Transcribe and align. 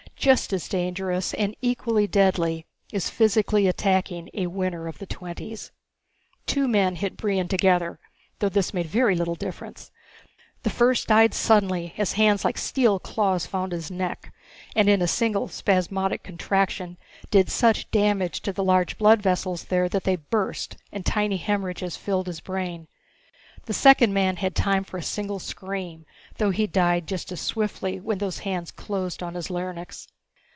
Just 0.17 0.53
as 0.53 0.69
dangerous, 0.69 1.33
and 1.33 1.55
equally 1.63 2.05
deadly, 2.05 2.67
is 2.93 3.09
physically 3.09 3.65
attacking 3.65 4.29
a 4.35 4.45
Winner 4.45 4.87
of 4.87 4.99
the 4.99 5.07
Twenties. 5.07 5.71
Two 6.45 6.67
men 6.67 6.95
hit 6.97 7.17
Brion 7.17 7.47
together, 7.47 7.99
though 8.37 8.47
this 8.47 8.71
made 8.71 8.85
very 8.85 9.15
little 9.15 9.33
difference. 9.33 9.89
The 10.61 10.69
first 10.69 11.07
died 11.07 11.33
suddenly 11.33 11.95
as 11.97 12.13
hands 12.13 12.45
like 12.45 12.59
steel 12.59 12.99
claws 12.99 13.47
found 13.47 13.71
his 13.71 13.89
neck 13.89 14.31
and 14.75 14.87
in 14.87 15.01
a 15.01 15.07
single 15.07 15.47
spasmodic 15.47 16.21
contraction 16.21 16.97
did 17.31 17.49
such 17.49 17.89
damage 17.89 18.41
to 18.41 18.53
the 18.53 18.63
large 18.63 18.99
blood 18.99 19.23
vessels 19.23 19.63
there 19.65 19.89
that 19.89 20.03
they 20.03 20.17
burst 20.17 20.77
and 20.91 21.03
tiny 21.03 21.37
hemorrhages 21.37 21.97
filled 21.97 22.27
his 22.27 22.41
brain. 22.41 22.87
The 23.67 23.73
second 23.75 24.11
man 24.11 24.37
had 24.37 24.55
time 24.55 24.83
for 24.83 24.97
a 24.97 25.03
single 25.03 25.37
scream, 25.37 26.07
though 26.39 26.49
he 26.49 26.65
died 26.65 27.05
just 27.07 27.31
as 27.31 27.41
swiftly 27.41 27.99
when 27.99 28.17
those 28.17 28.39
hands 28.39 28.71
closed 28.71 29.21
on 29.21 29.35
his 29.35 29.51
larynx. 29.51 30.07